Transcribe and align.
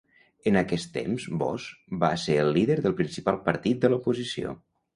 En 0.51 0.55
aquest 0.61 0.89
temps 0.95 1.27
Bos 1.41 1.67
va 2.05 2.11
ser 2.23 2.39
el 2.47 2.51
líder 2.57 2.79
del 2.89 2.99
principal 3.03 3.41
partit 3.51 3.87
de 3.87 3.95
l'oposició. 3.95 4.59